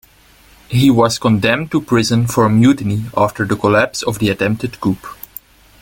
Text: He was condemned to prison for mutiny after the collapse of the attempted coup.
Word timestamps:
He 0.67 0.89
was 0.89 1.19
condemned 1.19 1.69
to 1.69 1.79
prison 1.79 2.25
for 2.25 2.49
mutiny 2.49 3.03
after 3.15 3.45
the 3.45 3.55
collapse 3.55 4.01
of 4.01 4.17
the 4.17 4.31
attempted 4.31 4.79
coup. 4.81 4.97